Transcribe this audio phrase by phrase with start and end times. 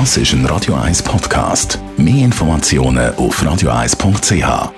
[0.00, 1.78] Das ist ein Radio 1 Podcast.
[1.96, 4.72] Mehr Informationen auf radio1.ch.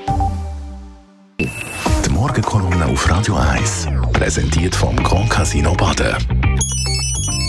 [1.40, 6.16] Die Morgenkolumne auf Radio 1 präsentiert vom Grand Casino Baden.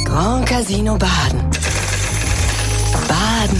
[0.06, 1.42] Grand Casino Baden.
[3.06, 3.60] Baden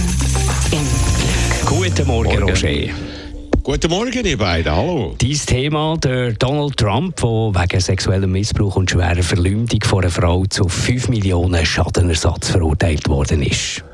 [0.70, 0.86] im
[1.18, 1.66] Glück.
[1.66, 2.94] Guten Morgen, Roger.
[3.62, 4.74] Guten Morgen, ihr beiden.
[4.74, 5.14] Hallo.
[5.18, 10.46] Dein Thema, der Donald Trump, der wegen sexuellem Missbrauch und schwerer Verleumdung von einer Frau
[10.46, 13.84] zu 5 Millionen Schadenersatz verurteilt worden ist.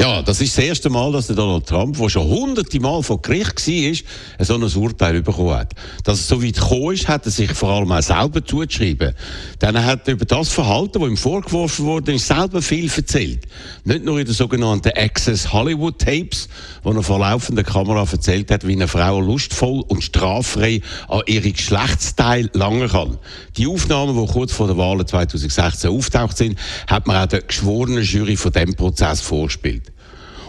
[0.00, 3.66] Ja, das ist das erste Mal, dass Donald Trump, der schon hunderte Mal vor Gericht
[3.66, 5.74] war, so ein Urteil bekommen hat.
[6.04, 9.12] Dass es so weit gekommen ist, hat er sich vor allem auch selber zugeschrieben.
[9.60, 13.48] Denn er hat über das Verhalten, das ihm vorgeworfen wurde, selber viel erzählt.
[13.82, 16.48] Nicht nur in den sogenannten Access Hollywood Tapes,
[16.84, 21.50] wo er vor laufender Kamera erzählt hat, wie eine Frau lustvoll und straffrei an ihre
[21.50, 23.18] Geschlechtsteile langen kann.
[23.56, 28.04] Die Aufnahmen, die kurz vor der Wahl 2016 auftaucht sind, hat man auch der geschworenen
[28.04, 29.87] Jury von dem Prozess vorgespielt.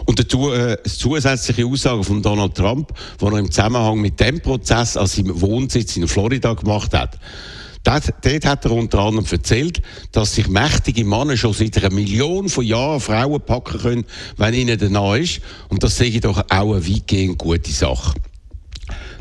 [0.06, 4.96] Und dazu äh, zusätzliche Aussage von Donald Trump, die er im Zusammenhang mit dem Prozess
[4.96, 7.18] an seinem Wohnsitz in Florida gemacht hat.
[7.82, 9.80] Dort, dort hat er unter anderem erzählt,
[10.12, 14.04] dass sich mächtige Männer schon seit einer Million von Jahren Frauen packen können,
[14.36, 15.40] wenn ihnen der nahe ist.
[15.68, 18.14] Und das sehe ich doch auch eine weitgehend gute Sache.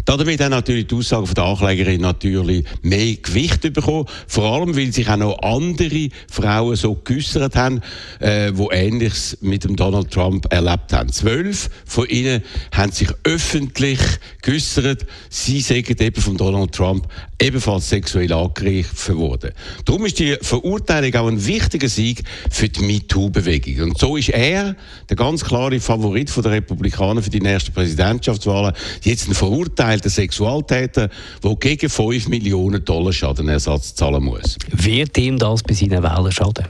[0.05, 4.05] Damit haben natürlich die Aussagen der Anklägerin natürlich mehr Gewicht bekommen.
[4.27, 7.81] Vor allem, weil sich auch noch andere Frauen so geäussert haben,
[8.19, 11.11] äh, die Ähnliches mit dem Donald Trump erlebt haben.
[11.11, 13.99] Zwölf von ihnen haben sich öffentlich
[14.41, 17.07] geäussert, sie sagen eben von Donald Trump
[17.41, 19.51] ebenfalls sexuell angegriffen worden.
[19.85, 23.89] Darum ist die Verurteilung auch ein wichtiger Sieg für die MeToo-Bewegung.
[23.89, 24.75] Und so ist er,
[25.09, 31.09] der ganz klare Favorit der Republikaner für die nächsten Präsidentschaftswahlen, jetzt ein Verurteilung verurteilten Sexualtäter,
[31.43, 34.57] der gegen 5 Millionen Dollar Schadenersatz zahlen muss.
[34.71, 36.65] Wird ihm das bei seinen Wählern schaden?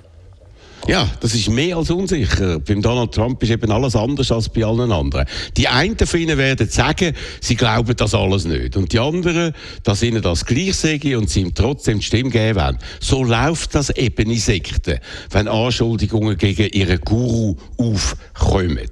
[0.87, 2.59] Ja, das ist mehr als unsicher.
[2.59, 5.25] Beim Donald Trump ist eben alles anders als bei allen anderen.
[5.55, 8.75] Die einen von ihnen werden sagen, sie glauben das alles nicht.
[8.75, 12.59] Und die anderen, dass ihnen das gleich sagen und sie ihm trotzdem die Stimme geben
[12.59, 12.79] wollen.
[13.01, 14.99] So läuft das eben in Sekten,
[15.29, 18.89] wenn Anschuldigungen gegen ihren Guru aufkommen.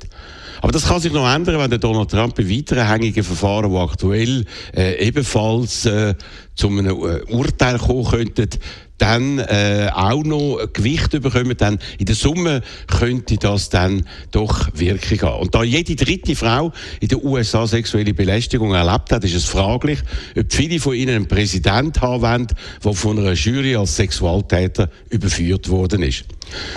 [0.61, 3.77] Aber das kann sich noch ändern, wenn der Donald Trump bei weiteren hängige Verfahren, die
[3.77, 4.45] aktuell
[4.75, 6.15] äh, ebenfalls äh,
[6.55, 8.49] zu einem äh, Urteil kommen könnten,
[8.97, 15.21] dann äh, auch noch Gewicht bekommen, dann in der Summe könnte das dann doch Wirkung
[15.21, 15.41] haben.
[15.43, 19.99] Und da jede dritte Frau in den USA sexuelle Belästigung erlebt hat, ist es fraglich,
[20.37, 22.47] ob viele von ihnen einen Präsident haben wollen,
[22.83, 26.25] der von einer Jury als Sexualtäter überführt worden ist.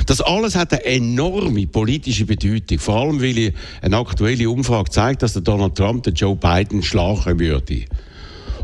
[0.07, 5.35] Das alles hat eine enorme politische Bedeutung, vor allem weil eine aktuelle Umfrage zeigt, dass
[5.35, 7.85] Donald Trump den Joe Biden schlagen würde.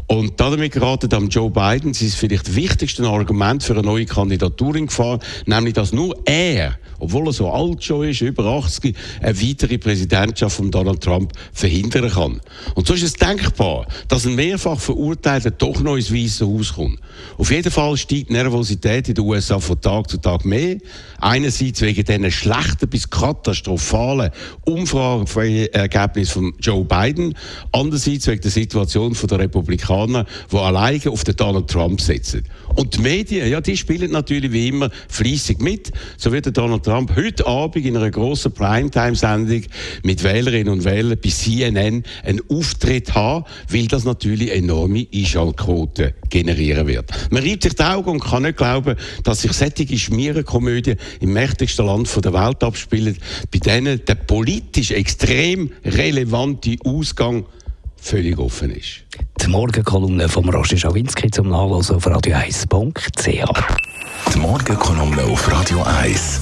[0.08, 4.86] Und damit geraten am Joe Biden sein vielleicht wichtigste Argument für eine neue Kandidatur in
[4.86, 9.78] Gefahr, nämlich dass nur er, obwohl er so alt schon ist, über 80, eine weitere
[9.78, 12.40] Präsidentschaft von Donald Trump verhindern kann.
[12.74, 16.98] Und so ist es denkbar, dass ein mehrfach Verurteilter doch noch ins Weiße Haus kommt.
[17.38, 20.76] Auf jeden Fall steigt die Nervosität in den USA von Tag zu Tag mehr.
[21.20, 24.30] Einerseits wegen diesen schlechten bis katastrophalen
[24.64, 27.34] Umfrageergebnissen von Joe Biden,
[27.72, 32.44] andererseits wegen der Situation der Republikaner die alleine auf Donald Trump setzen.
[32.76, 35.92] Und die Medien, ja, die spielen natürlich wie immer fließig mit.
[36.18, 39.62] So wird der Donald Trump heute Abend in einer grossen Primetime-Sendung
[40.02, 46.86] mit Wählerinnen und Wählern bei CNN einen Auftritt haben, weil das natürlich enorme Einschaltquoten generieren
[46.86, 47.10] wird.
[47.30, 51.86] Man reibt sich die Augen und kann nicht glauben, dass sich solche Schmierenkomödien im mächtigsten
[51.86, 53.16] Land der Welt abspielen,
[53.50, 57.46] bei denen der politisch extrem relevante Ausgang
[57.96, 59.04] völlig offen ist.
[59.46, 63.28] Die Morgenkolumne von Roger Schawinski zum Nachlesen auf radio1.ch.
[64.34, 66.40] Die Morgenkolumne auf Radio 1.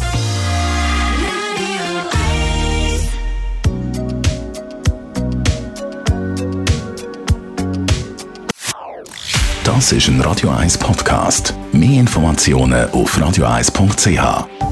[9.65, 11.53] Das ist ein Radio 1 Podcast.
[11.73, 14.64] Mehr Informationen auf radio1.ch.